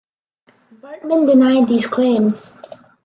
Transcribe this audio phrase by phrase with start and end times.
[0.81, 2.53] Baartman denied these claims.